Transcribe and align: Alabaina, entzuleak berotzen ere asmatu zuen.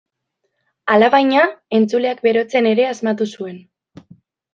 Alabaina, 0.93 1.43
entzuleak 1.79 2.23
berotzen 2.29 2.71
ere 2.71 2.87
asmatu 2.93 3.29
zuen. 3.37 3.61